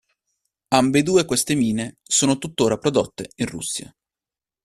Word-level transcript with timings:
Ambedue 0.71 1.25
queste 1.25 1.53
mine 1.53 1.99
sono 2.01 2.39
tuttora 2.39 2.79
prodotte 2.79 3.29
in 3.35 3.45
Russia. 3.45 3.95